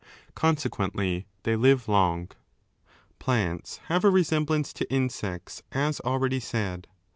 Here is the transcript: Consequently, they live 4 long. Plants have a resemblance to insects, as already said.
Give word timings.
Consequently, 0.33 1.27
they 1.43 1.55
live 1.55 1.83
4 1.83 1.93
long. 1.93 2.29
Plants 3.19 3.81
have 3.85 4.03
a 4.03 4.09
resemblance 4.09 4.73
to 4.73 4.91
insects, 4.91 5.61
as 5.73 5.99
already 5.99 6.39
said. 6.39 6.87